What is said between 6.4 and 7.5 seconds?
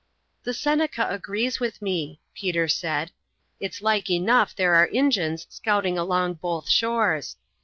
both shores.